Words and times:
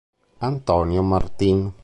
Antonio 0.39 1.03
Martín 1.03 1.69